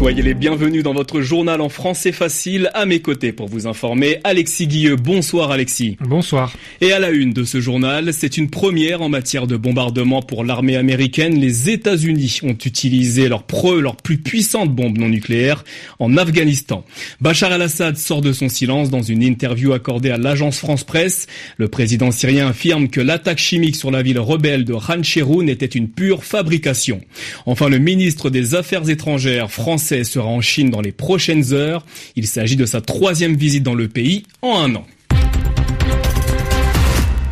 Soyez 0.00 0.22
les 0.22 0.32
bienvenus 0.32 0.82
dans 0.82 0.94
votre 0.94 1.20
journal 1.20 1.60
en 1.60 1.68
français 1.68 2.10
facile. 2.10 2.70
À 2.72 2.86
mes 2.86 3.00
côtés 3.00 3.32
pour 3.32 3.48
vous 3.48 3.66
informer, 3.66 4.18
Alexis 4.24 4.66
Guilleux. 4.66 4.96
Bonsoir 4.96 5.50
Alexis. 5.50 5.98
Bonsoir. 6.00 6.54
Et 6.80 6.94
à 6.94 6.98
la 6.98 7.10
une 7.10 7.34
de 7.34 7.44
ce 7.44 7.60
journal, 7.60 8.14
c'est 8.14 8.38
une 8.38 8.48
première 8.48 9.02
en 9.02 9.10
matière 9.10 9.46
de 9.46 9.58
bombardement 9.58 10.22
pour 10.22 10.42
l'armée 10.42 10.76
américaine. 10.76 11.38
Les 11.38 11.68
États-Unis 11.68 12.38
ont 12.44 12.56
utilisé 12.64 13.28
leur, 13.28 13.44
leur 13.78 13.96
plus 13.96 14.16
puissante 14.16 14.74
bombe 14.74 14.96
non 14.96 15.10
nucléaire 15.10 15.64
en 15.98 16.16
Afghanistan. 16.16 16.82
Bachar 17.20 17.52
al-Assad 17.52 17.98
sort 17.98 18.22
de 18.22 18.32
son 18.32 18.48
silence 18.48 18.88
dans 18.88 19.02
une 19.02 19.22
interview 19.22 19.74
accordée 19.74 20.10
à 20.10 20.16
l'agence 20.16 20.60
France 20.60 20.82
Presse. 20.82 21.26
Le 21.58 21.68
président 21.68 22.10
syrien 22.10 22.48
affirme 22.48 22.88
que 22.88 23.02
l'attaque 23.02 23.36
chimique 23.36 23.76
sur 23.76 23.90
la 23.90 24.00
ville 24.00 24.18
rebelle 24.18 24.64
de 24.64 24.72
Khan 24.72 25.02
Sheroun 25.02 25.50
était 25.50 25.66
une 25.66 25.90
pure 25.90 26.24
fabrication. 26.24 27.02
Enfin, 27.44 27.68
le 27.68 27.78
ministre 27.78 28.30
des 28.30 28.54
Affaires 28.54 28.88
étrangères 28.88 29.50
français 29.50 29.89
sera 30.04 30.26
en 30.26 30.40
Chine 30.40 30.70
dans 30.70 30.80
les 30.80 30.92
prochaines 30.92 31.52
heures. 31.52 31.84
Il 32.16 32.26
s'agit 32.26 32.56
de 32.56 32.66
sa 32.66 32.80
troisième 32.80 33.36
visite 33.36 33.62
dans 33.62 33.74
le 33.74 33.88
pays 33.88 34.24
en 34.42 34.60
un 34.60 34.74
an. 34.76 34.86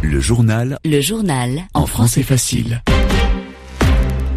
Le 0.02 0.20
journal. 0.20 0.78
Le 0.84 1.00
journal. 1.00 1.64
En 1.74 1.86
français 1.86 2.22
facile. 2.22 2.82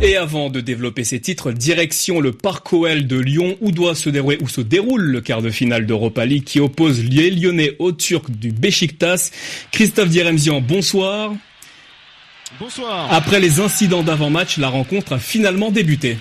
Et 0.01 0.17
avant 0.17 0.49
de 0.49 0.61
développer 0.61 1.03
ses 1.03 1.19
titres, 1.19 1.51
direction 1.51 2.19
le 2.19 2.31
Parc 2.31 2.73
OL 2.73 3.05
de 3.05 3.19
Lyon 3.19 3.55
où 3.61 3.71
doit 3.71 3.93
se 3.93 4.09
dérouler, 4.09 4.37
où 4.41 4.47
se 4.47 4.61
déroule 4.61 5.03
le 5.03 5.21
quart 5.21 5.43
de 5.43 5.51
finale 5.51 5.85
d'Europa 5.85 6.25
League 6.25 6.43
qui 6.43 6.59
oppose 6.59 7.03
les 7.03 7.29
Lyonnais 7.29 7.75
aux 7.77 7.91
Turcs 7.91 8.31
du 8.31 8.51
Beşiktaş? 8.51 9.29
Christophe 9.71 10.09
Diremzian, 10.09 10.59
bonsoir. 10.59 11.33
Bonsoir. 12.59 13.13
Après 13.13 13.39
les 13.39 13.59
incidents 13.59 14.03
d'avant-match, 14.03 14.57
la 14.57 14.69
rencontre 14.69 15.13
a 15.13 15.19
finalement 15.19 15.71
débuté. 15.71 16.17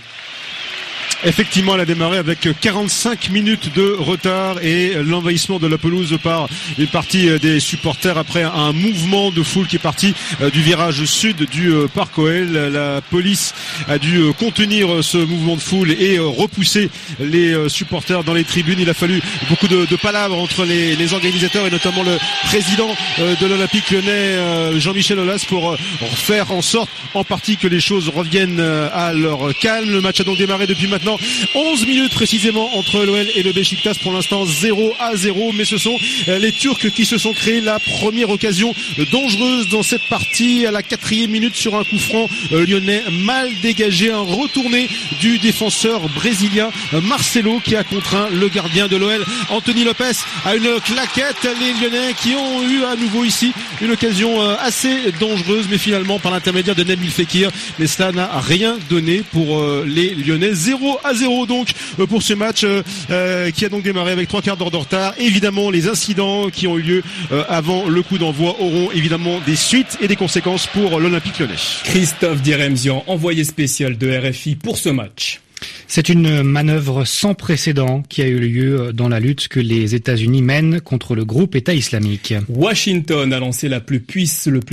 Effectivement, 1.22 1.74
elle 1.74 1.82
a 1.82 1.84
démarré 1.84 2.16
avec 2.16 2.48
45 2.62 3.28
minutes 3.28 3.74
de 3.74 3.94
retard 3.98 4.62
et 4.62 4.94
l'envahissement 5.04 5.58
de 5.58 5.66
la 5.66 5.76
pelouse 5.76 6.16
par 6.22 6.48
une 6.78 6.86
partie 6.86 7.38
des 7.38 7.60
supporters 7.60 8.16
après 8.16 8.42
un 8.42 8.72
mouvement 8.72 9.30
de 9.30 9.42
foule 9.42 9.66
qui 9.66 9.76
est 9.76 9.80
parti 9.80 10.14
euh, 10.40 10.48
du 10.48 10.62
virage 10.62 11.04
sud 11.04 11.44
du 11.50 11.72
euh, 11.72 11.88
parc 11.88 12.16
OL. 12.18 12.52
La 12.52 13.02
police 13.02 13.54
a 13.86 13.98
dû 13.98 14.16
euh, 14.16 14.32
contenir 14.32 15.04
ce 15.04 15.18
mouvement 15.18 15.56
de 15.56 15.60
foule 15.60 15.90
et 15.90 16.18
repousser 16.18 16.88
les 17.20 17.68
supporters 17.68 18.24
dans 18.24 18.32
les 18.32 18.44
tribunes. 18.44 18.78
Il 18.80 18.88
a 18.88 18.94
fallu 18.94 19.20
beaucoup 19.50 19.68
de, 19.68 19.84
palabres 19.96 20.38
entre 20.38 20.64
les, 20.64 21.12
organisateurs 21.12 21.66
et 21.66 21.70
notamment 21.70 22.02
le 22.02 22.16
président 22.44 22.94
de 23.18 23.46
l'Olympique 23.46 23.90
lyonnais, 23.90 24.80
Jean-Michel 24.80 25.18
Aulas, 25.18 25.44
pour 25.48 25.76
faire 26.14 26.52
en 26.52 26.62
sorte 26.62 26.88
en 27.14 27.24
partie 27.24 27.56
que 27.56 27.66
les 27.66 27.80
choses 27.80 28.08
reviennent 28.08 28.60
à 28.60 29.12
leur 29.12 29.56
calme. 29.58 29.90
Le 29.90 30.00
match 30.00 30.20
a 30.20 30.24
donc 30.24 30.38
démarré 30.38 30.66
depuis 30.66 30.86
maintenant 30.86 31.09
11 31.54 31.86
minutes 31.86 32.12
précisément 32.12 32.76
entre 32.76 33.04
l'OL 33.04 33.26
et 33.34 33.42
le 33.42 33.52
Besiktas. 33.52 33.94
Pour 34.02 34.12
l'instant 34.12 34.44
0 34.44 34.94
à 34.98 35.16
0. 35.16 35.52
Mais 35.52 35.64
ce 35.64 35.78
sont 35.78 35.96
euh, 36.28 36.38
les 36.38 36.52
Turcs 36.52 36.90
qui 36.94 37.04
se 37.04 37.18
sont 37.18 37.32
créés 37.32 37.60
la 37.60 37.78
première 37.78 38.30
occasion 38.30 38.74
dangereuse 39.10 39.68
dans 39.68 39.82
cette 39.82 40.06
partie 40.08 40.66
à 40.66 40.70
la 40.70 40.82
quatrième 40.82 41.30
minute 41.30 41.54
sur 41.54 41.74
un 41.74 41.84
coup 41.84 41.98
franc 41.98 42.28
euh, 42.52 42.66
lyonnais 42.66 43.02
mal 43.24 43.48
dégagé. 43.62 44.10
Un 44.10 44.20
retourné 44.20 44.88
du 45.20 45.38
défenseur 45.38 46.08
brésilien 46.10 46.70
euh, 46.94 47.00
Marcelo 47.00 47.60
qui 47.64 47.76
a 47.76 47.84
contraint 47.84 48.28
le 48.30 48.48
gardien 48.48 48.88
de 48.88 48.96
l'OL 48.96 49.24
Anthony 49.50 49.84
Lopez 49.84 50.12
à 50.44 50.54
une 50.54 50.80
claquette. 50.80 51.48
Les 51.60 51.72
Lyonnais 51.72 52.14
qui 52.20 52.34
ont 52.34 52.68
eu 52.68 52.84
à 52.84 52.96
nouveau 52.96 53.24
ici 53.24 53.52
une 53.80 53.90
occasion 53.90 54.40
assez 54.58 55.12
dangereuse 55.18 55.66
mais 55.70 55.78
finalement 55.78 56.18
par 56.18 56.32
l'intermédiaire 56.32 56.74
de 56.74 56.84
Nabil 56.84 57.10
Fekir. 57.10 57.50
Mais 57.78 57.86
cela 57.86 58.12
n'a 58.12 58.40
rien 58.40 58.78
donné 58.88 59.22
pour 59.32 59.62
les 59.84 60.14
Lyonnais. 60.14 60.50
0 60.52 60.99
à 61.04 61.14
0 61.14 61.46
donc 61.46 61.68
euh, 61.98 62.06
pour 62.06 62.22
ce 62.22 62.34
match 62.34 62.64
euh, 62.64 62.82
euh, 63.10 63.50
qui 63.50 63.64
a 63.64 63.68
donc 63.68 63.82
démarré 63.82 64.12
avec 64.12 64.28
trois 64.28 64.42
quarts 64.42 64.56
d'heure 64.56 64.70
de 64.70 64.76
retard. 64.76 65.14
Évidemment, 65.18 65.70
les 65.70 65.88
incidents 65.88 66.50
qui 66.50 66.66
ont 66.66 66.78
eu 66.78 66.82
lieu 66.82 67.02
avant 67.48 67.88
le 67.88 68.02
coup 68.02 68.18
d'envoi 68.18 68.56
auront 68.60 68.90
évidemment 68.92 69.40
des 69.46 69.56
suites 69.56 69.98
et 70.00 70.08
des 70.08 70.16
conséquences 70.16 70.66
pour 70.66 71.00
l'Olympique 71.00 71.38
lyonnais. 71.38 71.54
Christophe 71.84 72.42
Diremzian, 72.42 73.04
envoyé 73.06 73.44
spécial 73.44 73.98
de 73.98 74.10
RFI 74.10 74.56
pour 74.56 74.78
ce 74.78 74.88
match. 74.88 75.40
C'est 75.86 76.08
une 76.08 76.42
manœuvre 76.42 77.04
sans 77.04 77.34
précédent 77.34 78.02
qui 78.08 78.22
a 78.22 78.28
eu 78.28 78.38
lieu 78.38 78.92
dans 78.92 79.08
la 79.08 79.20
lutte 79.20 79.48
que 79.48 79.60
les 79.60 79.94
États-Unis 79.94 80.42
mènent 80.42 80.80
contre 80.80 81.14
le 81.14 81.24
groupe 81.24 81.56
État 81.56 81.74
islamique. 81.74 82.34
Washington 82.48 83.32
a 83.32 83.38
lancé 83.38 83.68
le 83.68 83.80
plus 83.80 84.00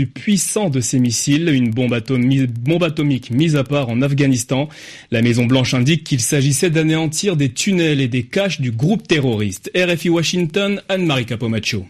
puissant 0.07 0.69
de 0.69 0.79
ses 0.79 0.99
missiles, 0.99 1.49
une 1.49 1.71
bombe, 1.71 1.93
atomique 1.93 3.31
mise 3.31 3.55
à 3.55 3.63
part 3.63 3.89
en 3.89 4.01
Afghanistan. 4.01 4.69
La 5.11 5.21
Maison-Blanche 5.21 5.73
indique 5.73 6.03
qu'il 6.03 6.21
s'agissait 6.21 6.69
d'anéantir 6.69 7.35
des 7.35 7.49
tunnels 7.49 8.01
et 8.01 8.07
des 8.07 8.23
caches 8.23 8.61
du 8.61 8.71
groupe 8.71 9.07
terroriste. 9.07 9.71
RFI 9.75 10.09
Washington, 10.09 10.81
Anne-Marie 10.87 11.25
Capomacho. 11.25 11.85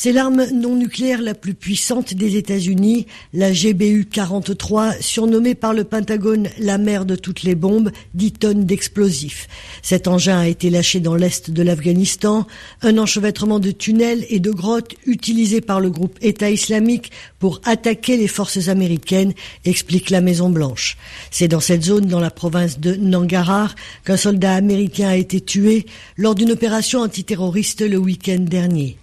C'est 0.00 0.12
l'arme 0.12 0.46
non 0.52 0.76
nucléaire 0.76 1.20
la 1.20 1.34
plus 1.34 1.54
puissante 1.54 2.14
des 2.14 2.36
États-Unis, 2.36 3.06
la 3.34 3.50
GBU-43, 3.50 5.02
surnommée 5.02 5.56
par 5.56 5.74
le 5.74 5.82
Pentagone 5.82 6.50
la 6.60 6.78
mère 6.78 7.04
de 7.04 7.16
toutes 7.16 7.42
les 7.42 7.56
bombes, 7.56 7.90
10 8.14 8.32
tonnes 8.34 8.64
d'explosifs. 8.64 9.48
Cet 9.82 10.06
engin 10.06 10.38
a 10.38 10.46
été 10.46 10.70
lâché 10.70 11.00
dans 11.00 11.16
l'est 11.16 11.50
de 11.50 11.62
l'Afghanistan, 11.64 12.46
un 12.82 12.96
enchevêtrement 12.96 13.58
de 13.58 13.72
tunnels 13.72 14.24
et 14.28 14.38
de 14.38 14.52
grottes 14.52 14.94
utilisés 15.04 15.60
par 15.62 15.80
le 15.80 15.90
groupe 15.90 16.16
État 16.22 16.48
islamique 16.48 17.10
pour 17.40 17.60
attaquer 17.64 18.16
les 18.16 18.28
forces 18.28 18.68
américaines, 18.68 19.32
explique 19.64 20.10
la 20.10 20.20
Maison 20.20 20.48
Blanche. 20.48 20.96
C'est 21.32 21.48
dans 21.48 21.58
cette 21.58 21.82
zone, 21.82 22.06
dans 22.06 22.20
la 22.20 22.30
province 22.30 22.78
de 22.78 22.94
Nangarhar, 22.94 23.74
qu'un 24.04 24.16
soldat 24.16 24.54
américain 24.54 25.08
a 25.08 25.16
été 25.16 25.40
tué 25.40 25.86
lors 26.16 26.36
d'une 26.36 26.52
opération 26.52 27.00
antiterroriste 27.00 27.80
le 27.80 27.98
week-end 27.98 28.38
dernier. 28.38 28.96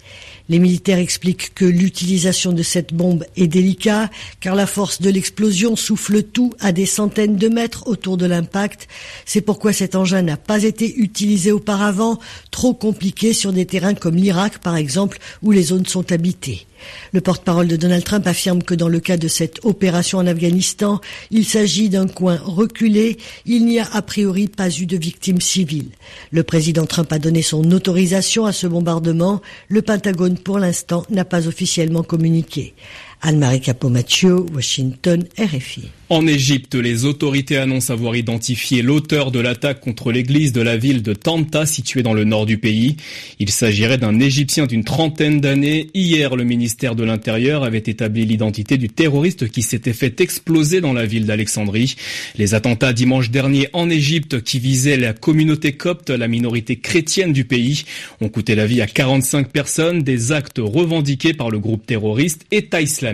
Les 0.47 0.59
militaires 0.59 0.99
expliquent 0.99 1.53
que 1.55 1.65
l'utilisation 1.65 2.51
de 2.51 2.61
cette 2.61 2.93
bombe 2.93 3.25
est 3.35 3.47
délicate 3.47 4.11
car 4.39 4.55
la 4.55 4.67
force 4.67 5.01
de 5.01 5.09
l'explosion 5.09 5.75
souffle 5.75 6.21
tout 6.21 6.53
à 6.59 6.71
des 6.71 6.85
centaines 6.85 7.35
de 7.35 7.49
mètres 7.49 7.87
autour 7.87 8.17
de 8.17 8.25
l'impact. 8.25 8.87
C'est 9.25 9.41
pourquoi 9.41 9.73
cet 9.73 9.95
engin 9.95 10.21
n'a 10.21 10.37
pas 10.37 10.63
été 10.63 10.95
utilisé 10.97 11.51
auparavant, 11.51 12.19
trop 12.55 12.73
compliqué 12.73 13.33
sur 13.33 13.51
des 13.51 13.65
terrains 13.65 13.95
comme 13.95 14.15
l'Irak 14.15 14.59
par 14.59 14.77
exemple 14.77 15.17
où 15.43 15.51
les 15.51 15.63
zones 15.63 15.85
sont 15.85 16.13
habitées. 16.13 16.65
Le 17.11 17.19
porte-parole 17.19 17.67
de 17.67 17.75
Donald 17.75 18.05
Trump 18.05 18.25
affirme 18.27 18.63
que 18.63 18.73
dans 18.73 18.87
le 18.87 19.01
cas 19.01 19.17
de 19.17 19.27
cette 19.27 19.59
opération 19.65 20.19
en 20.19 20.27
Afghanistan, 20.27 21.01
il 21.31 21.43
s'agit 21.43 21.89
d'un 21.89 22.07
coin 22.07 22.39
reculé. 22.41 23.17
Il 23.45 23.65
n'y 23.65 23.79
a 23.79 23.89
a 23.91 24.01
priori 24.01 24.47
pas 24.47 24.69
eu 24.69 24.85
de 24.85 24.95
victimes 24.95 25.41
civiles. 25.41 25.89
Le 26.31 26.43
président 26.43 26.85
Trump 26.85 27.11
a 27.11 27.19
donné 27.19 27.41
son 27.41 27.69
autorisation 27.73 28.45
à 28.45 28.53
ce 28.53 28.67
bombardement. 28.67 29.41
Le 29.67 29.81
Pentagone, 29.81 30.37
pour 30.37 30.57
l'instant, 30.57 31.05
n'a 31.09 31.25
pas 31.25 31.49
officiellement 31.49 32.03
communiqué. 32.03 32.73
Anne-Marie 33.21 33.61
Capomaccio, 33.61 34.45
Washington, 34.53 35.23
RFI. 35.37 35.89
En 36.09 36.27
Égypte, 36.27 36.75
les 36.75 37.05
autorités 37.05 37.57
annoncent 37.57 37.91
avoir 37.91 38.15
identifié 38.15 38.83
l'auteur 38.83 39.31
de 39.31 39.39
l'attaque 39.39 39.79
contre 39.81 40.11
l'église 40.11 40.53
de 40.53 40.61
la 40.61 40.77
ville 40.77 41.01
de 41.01 41.13
Tanta, 41.13 41.65
située 41.65 42.03
dans 42.03 42.13
le 42.13 42.25
nord 42.25 42.45
du 42.45 42.59
pays. 42.59 42.97
Il 43.39 43.49
s'agirait 43.49 43.97
d'un 43.97 44.19
Égyptien 44.19 44.67
d'une 44.67 44.83
trentaine 44.83 45.41
d'années. 45.41 45.87
Hier, 45.95 46.35
le 46.35 46.43
ministère 46.43 46.93
de 46.93 47.03
l'Intérieur 47.03 47.63
avait 47.63 47.79
établi 47.79 48.23
l'identité 48.23 48.77
du 48.77 48.87
terroriste 48.87 49.49
qui 49.49 49.63
s'était 49.63 49.93
fait 49.93 50.21
exploser 50.21 50.79
dans 50.79 50.93
la 50.93 51.07
ville 51.07 51.25
d'Alexandrie. 51.25 51.95
Les 52.37 52.53
attentats 52.53 52.93
dimanche 52.93 53.31
dernier 53.31 53.69
en 53.73 53.89
Égypte 53.89 54.43
qui 54.43 54.59
visaient 54.59 54.97
la 54.97 55.13
communauté 55.13 55.71
copte, 55.71 56.11
la 56.11 56.27
minorité 56.27 56.75
chrétienne 56.75 57.33
du 57.33 57.45
pays, 57.45 57.83
ont 58.21 58.29
coûté 58.29 58.53
la 58.53 58.67
vie 58.67 58.81
à 58.83 58.87
45 58.87 59.49
personnes, 59.49 60.03
des 60.03 60.31
actes 60.31 60.59
revendiqués 60.59 61.33
par 61.33 61.49
le 61.49 61.57
groupe 61.57 61.87
terroriste 61.87 62.45
État 62.51 62.81
islamique. 62.81 63.04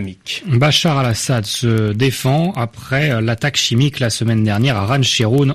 Bachar 0.46 0.98
al-Assad 0.98 1.44
se 1.44 1.92
défend 1.92 2.52
après 2.52 3.20
l'attaque 3.20 3.56
chimique 3.56 4.00
la 4.00 4.10
semaine 4.10 4.44
dernière 4.44 4.76
à 4.76 4.86
Ran 4.86 5.00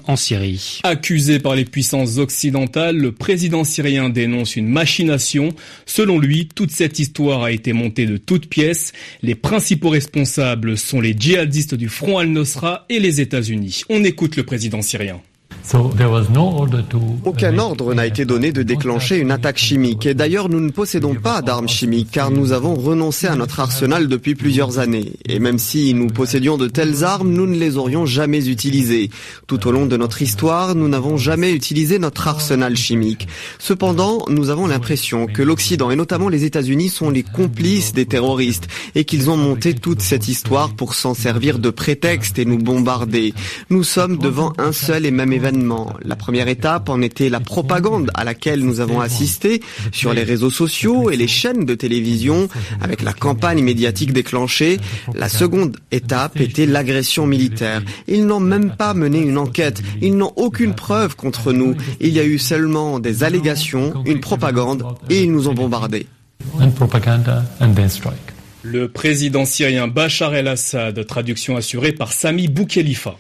en 0.07 0.15
Syrie. 0.15 0.79
Accusé 0.83 1.39
par 1.39 1.55
les 1.55 1.65
puissances 1.65 2.17
occidentales, 2.17 2.97
le 2.97 3.11
président 3.11 3.63
syrien 3.63 4.09
dénonce 4.09 4.55
une 4.55 4.67
machination. 4.67 5.53
Selon 5.85 6.19
lui, 6.19 6.47
toute 6.47 6.71
cette 6.71 6.99
histoire 6.99 7.43
a 7.43 7.51
été 7.51 7.73
montée 7.73 8.05
de 8.05 8.17
toutes 8.17 8.47
pièces. 8.47 8.93
Les 9.21 9.35
principaux 9.35 9.89
responsables 9.89 10.77
sont 10.77 11.01
les 11.01 11.15
djihadistes 11.17 11.75
du 11.75 11.89
Front 11.89 12.17
al-Nosra 12.17 12.85
et 12.89 12.99
les 12.99 13.21
États-Unis. 13.21 13.83
On 13.89 14.03
écoute 14.03 14.35
le 14.35 14.43
président 14.43 14.81
syrien. 14.81 15.21
Aucun 17.25 17.57
ordre 17.57 17.93
n'a 17.93 18.05
été 18.05 18.23
donné 18.23 18.53
de 18.53 18.63
déclencher 18.63 19.17
une 19.17 19.31
attaque 19.31 19.57
chimique. 19.57 20.05
Et 20.05 20.13
d'ailleurs, 20.13 20.47
nous 20.47 20.61
ne 20.61 20.69
possédons 20.69 21.15
pas 21.15 21.41
d'armes 21.41 21.67
chimiques 21.67 22.07
car 22.09 22.31
nous 22.31 22.53
avons 22.53 22.75
renoncé 22.75 23.27
à 23.27 23.35
notre 23.35 23.59
arsenal 23.59 24.07
depuis 24.07 24.33
plusieurs 24.33 24.79
années. 24.79 25.11
Et 25.25 25.39
même 25.39 25.59
si 25.59 25.93
nous 25.93 26.07
possédions 26.07 26.57
de 26.57 26.67
telles 26.67 27.03
armes, 27.03 27.33
nous 27.33 27.45
ne 27.45 27.57
les 27.57 27.75
aurions 27.75 28.05
jamais 28.05 28.47
utilisées. 28.47 29.09
Tout 29.45 29.67
au 29.67 29.71
long 29.71 29.87
de 29.87 29.97
notre 29.97 30.21
histoire, 30.21 30.73
nous 30.73 30.87
n'avons 30.87 31.17
jamais 31.17 31.51
utilisé 31.51 31.99
notre 31.99 32.29
arsenal 32.29 32.77
chimique. 32.77 33.27
Cependant, 33.59 34.23
nous 34.29 34.49
avons 34.49 34.67
l'impression 34.67 35.27
que 35.27 35.43
l'Occident 35.43 35.91
et 35.91 35.97
notamment 35.97 36.29
les 36.29 36.45
États-Unis 36.45 36.87
sont 36.87 37.09
les 37.09 37.23
complices 37.23 37.91
des 37.91 38.05
terroristes 38.05 38.69
et 38.95 39.03
qu'ils 39.03 39.29
ont 39.29 39.37
monté 39.37 39.73
toute 39.73 40.01
cette 40.01 40.29
histoire 40.29 40.69
pour 40.69 40.93
s'en 40.93 41.13
servir 41.13 41.59
de 41.59 41.71
prétexte 41.71 42.39
et 42.39 42.45
nous 42.45 42.57
bombarder. 42.57 43.33
Nous 43.69 43.83
sommes 43.83 44.17
devant 44.17 44.53
un 44.57 44.71
seul 44.71 45.05
et 45.05 45.11
même 45.11 45.33
événement 45.33 45.56
la 46.03 46.15
première 46.15 46.47
étape 46.47 46.89
en 46.89 47.01
était 47.01 47.29
la 47.29 47.39
propagande 47.39 48.11
à 48.13 48.23
laquelle 48.23 48.61
nous 48.61 48.79
avons 48.79 48.99
assisté 49.01 49.61
sur 49.91 50.13
les 50.13 50.23
réseaux 50.23 50.49
sociaux 50.49 51.09
et 51.09 51.17
les 51.17 51.27
chaînes 51.27 51.65
de 51.65 51.75
télévision 51.75 52.47
avec 52.81 53.01
la 53.01 53.13
campagne 53.13 53.63
médiatique 53.63 54.13
déclenchée. 54.13 54.79
La 55.13 55.29
seconde 55.29 55.77
étape 55.91 56.39
était 56.39 56.65
l'agression 56.65 57.27
militaire. 57.27 57.81
Ils 58.07 58.25
n'ont 58.25 58.39
même 58.39 58.75
pas 58.75 58.93
mené 58.93 59.19
une 59.19 59.37
enquête. 59.37 59.81
Ils 60.01 60.15
n'ont 60.15 60.33
aucune 60.35 60.73
preuve 60.73 61.15
contre 61.15 61.53
nous. 61.53 61.75
Il 61.99 62.09
y 62.09 62.19
a 62.19 62.23
eu 62.23 62.39
seulement 62.39 62.99
des 62.99 63.23
allégations, 63.23 64.03
une 64.05 64.19
propagande 64.19 64.83
et 65.09 65.23
ils 65.23 65.31
nous 65.31 65.47
ont 65.47 65.53
bombardés. 65.53 66.07
Le 68.63 68.89
président 68.89 69.45
syrien 69.45 69.87
Bachar 69.87 70.35
el-Assad, 70.35 71.05
traduction 71.05 71.55
assurée 71.55 71.93
par 71.93 72.11
Sami 72.11 72.47
Boukhelifa. 72.47 73.15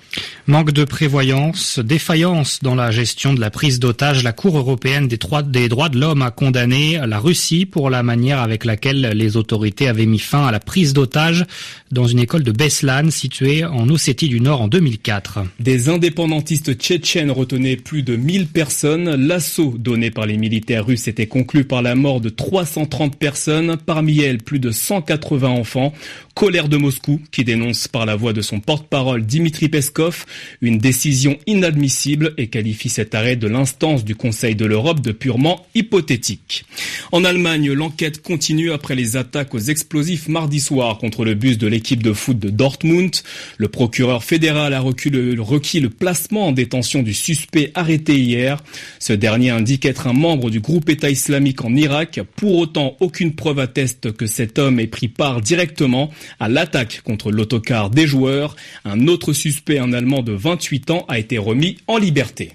Manque 0.49 0.71
de 0.71 0.85
prévoyance, 0.85 1.77
défaillance 1.79 2.59
dans 2.61 2.73
la 2.73 2.89
gestion 2.89 3.33
de 3.33 3.41
la 3.41 3.49
prise 3.49 3.81
d'otages, 3.81 4.23
la 4.23 4.31
Cour 4.31 4.57
européenne 4.57 5.09
des 5.09 5.17
droits, 5.17 5.43
des 5.43 5.67
droits 5.67 5.89
de 5.89 5.99
l'homme 5.99 6.21
a 6.21 6.31
condamné 6.31 6.97
la 7.05 7.19
Russie 7.19 7.65
pour 7.65 7.89
la 7.89 8.01
manière 8.01 8.39
avec 8.39 8.63
laquelle 8.63 9.11
les 9.13 9.35
autorités 9.35 9.89
avaient 9.89 10.05
mis 10.05 10.19
fin 10.19 10.47
à 10.47 10.51
la 10.53 10.61
prise 10.61 10.93
d'otages 10.93 11.45
dans 11.91 12.07
une 12.07 12.19
école 12.19 12.43
de 12.43 12.53
Beslan 12.53 13.11
située 13.11 13.65
en 13.65 13.89
Ossétie 13.89 14.29
du 14.29 14.39
Nord 14.39 14.61
en 14.61 14.67
2004. 14.69 15.39
Des 15.59 15.89
indépendantistes 15.89 16.77
tchétchènes 16.77 17.31
retenaient 17.31 17.75
plus 17.75 18.03
de 18.03 18.15
1000 18.15 18.47
personnes. 18.47 19.15
L'assaut 19.27 19.75
donné 19.77 20.11
par 20.11 20.27
les 20.27 20.37
militaires 20.37 20.85
russes 20.85 21.09
était 21.09 21.27
conclu 21.27 21.65
par 21.65 21.81
la 21.81 21.95
mort 21.95 22.21
de 22.21 22.29
330 22.29 23.17
personnes, 23.17 23.75
parmi 23.85 24.21
elles 24.21 24.37
plus 24.37 24.59
de 24.59 24.71
180 24.71 25.49
enfants. 25.49 25.93
Colère 26.35 26.69
de 26.69 26.77
Moscou 26.77 27.19
qui 27.31 27.43
dénonce 27.43 27.87
par 27.87 28.05
la 28.05 28.15
voix 28.15 28.31
de 28.31 28.41
son 28.41 28.59
porte-parole 28.59 29.25
Dimitri 29.25 29.69
Peskov 29.69 30.25
une 30.61 30.77
décision 30.77 31.37
inadmissible 31.47 32.33
et 32.37 32.47
qualifie 32.47 32.89
cet 32.89 33.15
arrêt 33.15 33.35
de 33.35 33.47
l'instance 33.47 34.03
du 34.03 34.15
Conseil 34.15 34.55
de 34.55 34.65
l'Europe 34.65 35.01
de 35.01 35.11
purement 35.11 35.65
hypothétique. 35.75 36.65
En 37.11 37.23
Allemagne, 37.23 37.71
l'enquête 37.71 38.21
continue 38.21 38.71
après 38.71 38.95
les 38.95 39.17
attaques 39.17 39.53
aux 39.53 39.59
explosifs 39.59 40.27
mardi 40.27 40.59
soir 40.59 40.97
contre 40.97 41.25
le 41.25 41.33
bus 41.33 41.57
de 41.57 41.67
l'équipe 41.67 42.03
de 42.03 42.13
foot 42.13 42.39
de 42.39 42.49
Dortmund. 42.49 43.15
Le 43.57 43.67
procureur 43.67 44.23
fédéral 44.23 44.73
a 44.73 44.79
requis 44.79 45.09
le 45.79 45.89
placement 45.89 46.47
en 46.47 46.51
détention 46.51 47.03
du 47.03 47.13
suspect 47.13 47.71
arrêté 47.75 48.17
hier. 48.17 48.63
Ce 48.99 49.13
dernier 49.13 49.51
indique 49.51 49.85
être 49.85 50.07
un 50.07 50.13
membre 50.13 50.49
du 50.49 50.59
groupe 50.59 50.89
État 50.89 51.09
islamique 51.09 51.63
en 51.63 51.75
Irak. 51.75 52.19
Pour 52.35 52.55
autant, 52.57 52.97
aucune 52.99 53.33
preuve 53.35 53.59
atteste 53.59 54.11
que 54.13 54.25
cet 54.25 54.59
homme 54.59 54.79
ait 54.79 54.87
pris 54.87 55.07
part 55.07 55.41
directement 55.41 56.11
à 56.39 56.49
l'attaque 56.49 57.01
contre 57.03 57.31
l'autocar 57.31 57.89
des 57.89 58.07
joueurs. 58.07 58.55
Un 58.85 59.07
autre 59.07 59.33
suspect, 59.33 59.79
un 59.79 59.93
Allemand 59.93 60.23
de 60.27 60.33
28 60.33 60.91
ans, 60.91 61.05
a 61.07 61.19
été 61.19 61.37
remis 61.37 61.77
en 61.87 61.97
liberté. 61.97 62.51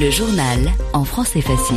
Le 0.00 0.10
journal 0.10 0.58
en 0.94 1.04
français 1.04 1.42
facile. 1.42 1.76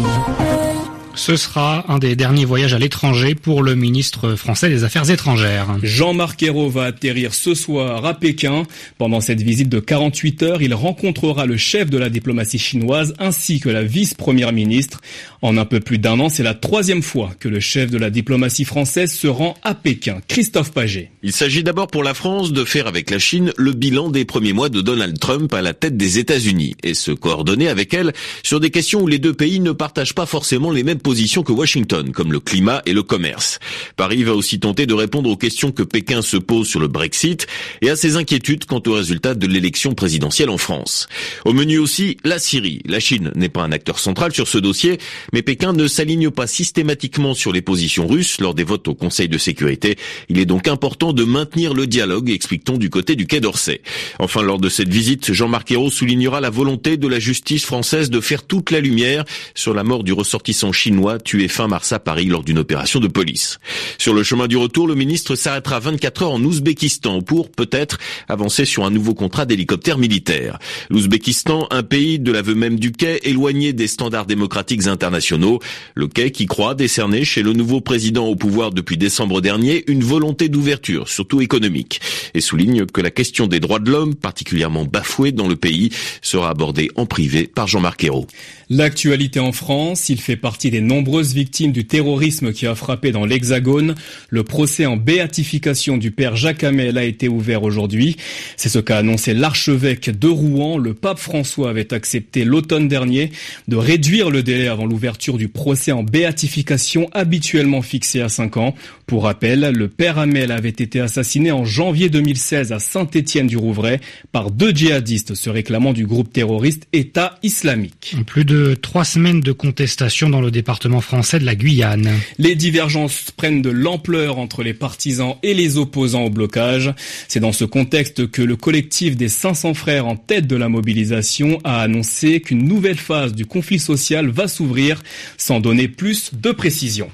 Ce 1.18 1.36
sera 1.36 1.84
un 1.92 1.98
des 1.98 2.16
derniers 2.16 2.46
voyages 2.46 2.75
à 2.75 2.80
l'étranger 2.80 3.34
pour 3.34 3.64
le 3.64 3.74
ministre 3.74 4.36
français 4.36 4.69
des 4.69 4.84
Affaires 4.84 5.10
étrangères. 5.10 5.75
Jean-Marc 5.81 6.44
Ayrault 6.44 6.69
va 6.69 6.84
atterrir 6.84 7.34
ce 7.34 7.56
soir 7.56 8.06
à 8.06 8.14
Pékin. 8.14 8.64
Pendant 9.00 9.19
cette 9.19 9.42
visite 9.42 9.68
de 9.68 9.80
48 9.80 10.44
heures, 10.44 10.62
il 10.62 10.75
rencontrera 10.75 11.48
le 11.48 11.58
chef 11.58 11.90
de 11.90 11.98
la 11.98 12.10
diplomatie 12.10 12.60
chinoise 12.60 13.16
ainsi 13.18 13.60
que 13.60 13.68
la 13.68 13.81
vice-première 13.81 14.54
ministre. 14.54 15.02
En 15.42 15.58
un 15.58 15.66
peu 15.66 15.80
plus 15.80 15.98
d'un 15.98 16.19
an, 16.19 16.30
c'est 16.30 16.44
la 16.44 16.54
troisième 16.54 17.02
fois 17.02 17.31
que 17.40 17.50
le 17.50 17.60
chef 17.60 17.90
de 17.90 17.98
la 17.98 18.12
diplomatie 18.12 18.66
française 18.66 19.12
se 19.12 19.28
rend 19.28 19.56
à 19.63 19.74
Pékin. 19.74 20.22
Christophe 20.28 20.72
Paget. 20.72 21.12
Il 21.24 21.31
s'agit 21.31 21.63
d'abord 21.63 21.88
pour 21.88 22.04
la 22.04 22.13
France 22.13 22.54
de 22.54 22.63
faire 22.63 22.86
avec 22.86 23.10
la 23.10 23.20
Chine 23.20 23.54
le 23.58 23.74
bilan 23.74 24.12
des 24.12 24.24
premiers 24.24 24.54
mois 24.54 24.70
de 24.70 24.81
Donald 24.81 25.18
Trump 25.20 25.52
à 25.54 25.63
la 25.63 25.74
tête 25.74 25.98
des 25.98 26.20
États-Unis 26.20 26.75
et 26.84 26.94
se 26.94 27.12
coordonner 27.12 27.70
avec 27.70 27.96
elle 27.96 28.13
sur 28.44 28.60
des 28.60 28.70
questions 28.70 29.02
où 29.02 29.08
les 29.08 29.20
deux 29.20 29.34
pays 29.34 29.60
ne 29.60 29.72
partagent 29.72 30.16
pas 30.16 30.28
forcément 30.28 30.72
les 30.72 30.84
mêmes 30.84 31.00
positions 31.07 31.42
que 31.42 31.54
Washington, 31.54 32.12
comme 32.12 32.33
le 32.33 32.42
climat 32.42 32.81
et 32.86 32.92
le 32.92 33.01
commerce. 33.01 33.59
Paris 33.95 34.24
va 34.24 34.36
aussi 34.36 34.59
tenter 34.59 34.86
de 34.86 34.94
répondre 34.94 35.30
aux 35.30 35.38
questions 35.38 35.71
que 35.71 35.81
Pékin 35.81 36.21
se 36.21 36.36
pose 36.36 36.68
sur 36.68 36.81
le 36.81 36.89
Brexit 36.89 37.48
et 37.81 37.89
à 37.89 37.95
ses 37.95 38.18
inquiétudes 38.18 38.65
quant 38.65 38.83
aux 38.86 38.92
résultats 38.92 39.33
de 39.33 39.48
l'élection 39.48 39.94
présidentielle 39.94 40.50
en 40.50 40.57
France. 40.57 41.07
Au 41.45 41.54
menu 41.54 41.77
aussi, 41.77 42.18
la 42.25 42.39
Syrie. 42.39 42.81
La 42.83 43.00
Chine 43.00 43.31
n'est 43.38 43.48
pas 43.48 43.62
un 43.62 43.71
acteur 43.71 44.00
central 44.00 44.33
sur 44.33 44.50
ce 44.50 44.57
dossier, 44.57 44.98
mais 45.31 45.44
Pékin 45.44 45.71
ne 45.71 45.88
s'aligne 45.88 46.30
pas 46.30 46.45
systématiquement 46.45 47.33
sur 47.33 47.53
les 47.53 47.62
positions 47.62 48.06
russes 48.06 48.42
lors 48.42 48.53
des 48.53 48.65
votes 48.65 48.89
au 48.89 48.94
Conseil 48.94 49.30
de 49.30 49.38
sécurité. 49.38 49.95
Il 50.27 50.39
est 50.39 50.45
donc 50.45 50.68
important 50.68 51.13
de 51.13 51.24
maintenir 51.24 51.74
le 51.74 51.88
dialogue, 51.88 52.30
explique-t-on 52.30 52.77
du 52.77 52.89
côté 52.89 53.15
du 53.15 53.27
Quai 53.27 53.39
d'Orsay. 53.39 53.80
Enfin, 54.19 54.42
lors 54.42 54.60
de 54.60 54.68
cette 54.68 54.89
visite, 54.89 55.31
Jean-Marc 55.31 55.71
Ayrault 55.71 55.89
soulignera 55.89 56.42
la 56.42 56.50
volonté 56.50 56.98
de 56.98 57.07
la 57.07 57.19
justice 57.19 57.63
française 57.63 58.10
de 58.10 58.19
faire 58.19 58.44
toute 58.44 58.71
la 58.71 58.81
lumière 58.81 59.24
sur 59.56 59.74
la 59.74 59.86
mort 59.86 60.03
du 60.03 60.12
ressortissant 60.12 60.74
chinois 60.74 60.97
tué 61.24 61.48
fin 61.48 61.68
mars 61.68 61.92
à 61.92 62.00
Paris 62.00 62.26
lors 62.26 62.44
d'une 62.44 62.58
opération 62.60 63.00
de 63.00 63.08
police. 63.08 63.60
Sur 63.98 64.14
le 64.14 64.24
chemin 64.24 64.48
du 64.48 64.58
retour, 64.58 64.88
le 64.88 64.96
ministre 64.96 65.36
s'arrêtera 65.36 65.80
24 65.80 66.24
heures 66.24 66.32
en 66.32 66.44
Ouzbékistan 66.44 67.22
pour 67.22 67.52
peut-être 67.52 67.98
avancer 68.28 68.66
sur 68.66 68.86
un 68.86 68.90
nouveau 68.90 69.14
contrat 69.14 69.46
d'hélicoptère 69.46 69.98
militaire. 69.98 70.60
L'Ouzbékistan, 70.90 71.68
un 71.72 71.84
pays 71.84 72.20
de 72.20 72.32
l'aveu 72.32 72.56
même 72.56 72.80
du 72.80 72.92
quai, 72.92 73.20
éloigné 73.24 73.74
des 73.74 73.88
standards 73.88 74.26
démocratiques 74.26 74.88
internationaux. 74.88 75.60
Le 75.96 76.08
quai 76.08 76.32
qui 76.32 76.46
croit 76.46 76.76
décerner 76.76 77.24
chez 77.26 77.44
le 77.44 77.54
nouveau 77.54 77.82
président 77.82 78.26
au 78.26 78.36
pouvoir 78.36 78.72
depuis 78.72 78.98
décembre 78.98 79.42
dernier 79.42 79.84
une 79.88 80.04
volonté 80.04 80.50
d'ouverture, 80.50 81.08
surtout 81.08 81.42
économique, 81.42 82.02
et 82.34 82.42
souligne 82.42 82.86
que 82.86 83.02
la 83.02 83.12
question 83.12 83.48
des 83.48 83.60
droits 83.60 83.80
de 83.80 83.92
l'homme, 83.92 84.16
particulièrement 84.16 84.86
bafouée 84.86 85.32
dans 85.32 85.48
le 85.48 85.56
pays, 85.56 85.92
sera 86.22 86.50
abordée 86.50 86.90
en 86.96 87.06
privé 87.06 87.48
par 87.48 87.68
Jean-Marc 87.68 88.04
Ayrault. 88.04 88.28
L'actualité 88.70 89.40
en 89.40 89.54
France, 89.54 90.10
il 90.10 90.20
fait 90.20 90.36
partie 90.36 90.70
des 90.70 90.82
nombreuses 90.88 91.34
victimes 91.34 91.72
du 91.72 91.86
terrorisme 91.86 92.51
qui 92.51 92.66
a 92.66 92.74
frappé 92.74 93.12
dans 93.12 93.25
l'Hexagone. 93.25 93.95
Le 94.30 94.44
procès 94.44 94.86
en 94.86 94.98
béatification 94.98 95.98
du 95.98 96.12
père 96.12 96.36
Jacques 96.36 96.63
Hamel 96.63 96.98
a 96.98 97.04
été 97.04 97.28
ouvert 97.28 97.63
aujourd'hui. 97.63 98.18
C'est 98.56 98.69
ce 98.69 98.80
qu'a 98.80 98.98
annoncé 98.98 99.34
l'archevêque 99.34 100.18
de 100.18 100.28
Rouen. 100.28 100.78
Le 100.78 100.94
pape 100.94 101.19
François 101.19 101.69
avait 101.69 101.94
accepté 101.94 102.46
l'automne 102.46 102.88
dernier 102.88 103.32
de 103.67 103.75
réduire 103.75 104.29
le 104.29 104.44
délai 104.44 104.67
avant 104.67 104.86
l'ouverture 104.86 105.38
du 105.38 105.50
procès 105.50 105.91
en 105.91 106.03
béatification 106.03 107.10
habituellement 107.12 107.82
fixé 107.82 108.22
à 108.22 108.29
5 108.29 108.58
ans. 108.58 108.75
Pour 109.06 109.24
rappel, 109.24 109.72
le 109.74 109.88
père 109.88 110.17
Hamel 110.17 110.51
avait 110.51 110.70
été 110.70 111.00
assassiné 111.00 111.51
en 111.51 111.65
janvier 111.65 112.10
2016 112.10 112.72
à 112.72 112.79
Saint-Étienne-du-Rouvray 112.79 114.00
par 114.32 114.51
deux 114.51 114.72
djihadistes 114.72 115.36
se 115.36 115.50
réclamant 115.50 115.94
du 115.94 116.06
groupe 116.06 116.32
terroriste 116.32 116.88
État 116.94 117.38
islamique. 117.44 118.15
Plus 118.25 118.46
de 118.46 118.74
trois 118.74 119.06
semaines 119.06 119.41
de 119.41 119.51
contestation 119.51 120.29
dans 120.29 120.41
le 120.41 120.51
département 120.51 120.76
français 121.01 121.39
de 121.39 121.46
la 121.46 121.55
Guyane. 121.55 122.12
Les 122.38 122.55
divergences 122.55 123.31
prennent 123.36 123.62
de 123.62 123.69
l'ampleur 123.69 124.39
entre 124.39 124.63
les 124.63 124.74
partisans 124.74 125.36
et 125.43 125.53
les 125.53 125.77
opposants 125.77 126.25
au 126.25 126.29
blocage. 126.29 126.93
C'est 127.27 127.39
dans 127.39 127.51
ce 127.51 127.65
contexte 127.65 128.29
que 128.29 128.41
le 128.41 128.55
collectif 128.55 129.17
des 129.17 129.29
500 129.29 129.74
frères 129.74 130.07
en 130.07 130.15
tête 130.15 130.48
de 130.48 130.55
la 130.55 130.69
mobilisation 130.69 131.60
a 131.63 131.81
annoncé 131.81 132.41
qu'une 132.41 132.67
nouvelle 132.67 132.98
phase 132.98 133.34
du 133.34 133.46
conflit 133.46 133.79
social 133.79 134.29
va 134.29 134.48
s'ouvrir 134.48 135.01
sans 135.38 135.60
donner 135.60 135.88
plus 135.88 136.31
de 136.34 136.51
précisions. 136.51 137.10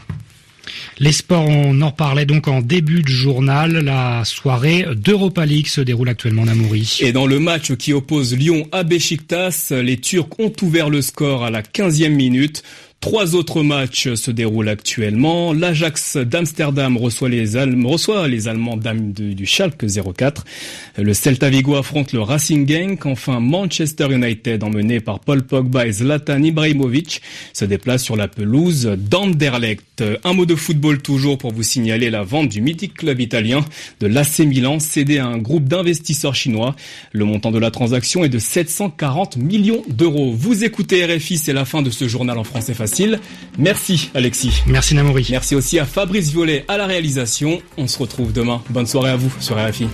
Les 1.00 1.12
sports, 1.12 1.48
on 1.48 1.82
en 1.82 1.92
parlait 1.92 2.26
donc 2.26 2.48
en 2.48 2.62
début 2.62 3.02
de 3.02 3.08
journal. 3.08 3.80
La 3.80 4.24
soirée 4.26 4.86
d'Europa 4.96 5.46
League 5.46 5.68
se 5.68 5.82
déroule 5.82 6.10
actuellement 6.10 6.44
en 6.44 6.48
Amourie. 6.48 7.00
Et 7.02 7.12
dans 7.12 7.26
le 7.26 7.40
match 7.40 7.74
qui 7.76 7.94
oppose 7.94 8.36
Lyon 8.36 8.68
à 8.72 8.84
Besiktas, 8.84 9.72
les 9.72 9.98
Turcs 9.98 10.40
ont 10.40 10.54
ouvert 10.62 10.90
le 10.90 11.02
score 11.02 11.44
à 11.44 11.52
la 11.52 11.62
15e 11.62 12.10
minute. 12.10 12.64
Trois 13.04 13.36
autres 13.36 13.64
matchs 13.64 14.14
se 14.14 14.32
déroulent 14.32 14.70
actuellement. 14.70 15.52
L'Ajax 15.52 16.16
d'Amsterdam 16.16 16.96
reçoit 16.96 17.28
les, 17.28 17.58
Allemands, 17.58 17.98
Allemands 18.48 18.78
du 18.78 19.46
Schalke 19.46 19.86
04. 20.16 20.46
Le 20.98 21.14
Celta 21.14 21.50
Vigo 21.50 21.76
affronte 21.76 22.14
le 22.14 22.22
Racing 22.22 22.66
Genk. 22.66 23.06
Enfin, 23.06 23.42
Manchester 23.42 24.08
United, 24.10 24.64
emmené 24.64 25.02
par 25.02 25.20
Paul 25.20 25.44
Pogba 25.44 25.86
et 25.86 25.92
Zlatan 25.92 26.42
Ibrahimovic, 26.42 27.22
se 27.52 27.66
déplace 27.66 28.04
sur 28.04 28.16
la 28.16 28.30
pelouse 28.30 28.86
d'Anderlecht. 28.98 30.02
Un 30.24 30.32
mot 30.32 30.46
de 30.46 30.56
football 30.56 31.02
toujours 31.02 31.38
pour 31.38 31.52
vous 31.52 31.62
signaler 31.62 32.10
la 32.10 32.24
vente 32.24 32.48
du 32.48 32.62
mythique 32.62 32.94
club 32.94 33.20
italien 33.20 33.66
de 34.00 34.08
l'AC 34.08 34.40
Milan, 34.40 34.80
cédé 34.80 35.18
à 35.18 35.26
un 35.26 35.40
groupe 35.40 35.66
d'investisseurs 35.66 36.36
chinois. 36.36 36.74
Le 37.12 37.26
montant 37.26 37.52
de 37.52 37.60
la 37.60 37.70
transaction 37.70 38.24
est 38.24 38.30
de 38.30 38.40
740 38.40 39.36
millions 39.36 39.84
d'euros. 39.90 40.32
Vous 40.32 40.64
écoutez 40.64 41.06
RFI, 41.06 41.38
c'est 41.38 41.52
la 41.52 41.66
fin 41.66 41.82
de 41.82 41.90
ce 41.90 42.08
journal 42.08 42.38
en 42.38 42.46
français 42.46 42.74
facile. 42.74 42.93
Merci 43.58 44.10
Alexis. 44.14 44.64
Merci 44.68 44.96
Namouri. 44.96 45.28
Merci 45.30 45.56
aussi 45.56 45.80
à 45.80 45.86
Fabrice 45.86 46.30
Violet 46.30 46.66
à 46.68 46.78
la 46.78 46.86
réalisation. 46.86 47.62
On 47.78 47.88
se 47.88 48.00
retrouve 48.00 48.34
demain. 48.34 48.62
Bonne 48.70 48.88
soirée 48.88 49.12
à 49.12 49.16
vous 49.16 49.32
sur 49.40 49.58
RFI. 49.58 49.88